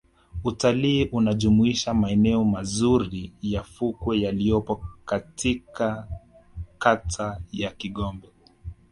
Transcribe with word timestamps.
Utalii 0.43 1.05
unajumuisha 1.05 1.93
maeneo 1.93 2.43
mazuri 2.43 3.33
ya 3.41 3.63
fukwe 3.63 4.21
yaliyopo 4.21 4.83
katika 5.05 6.07
kata 6.79 7.41
ya 7.51 7.71
Kigombe 7.71 8.27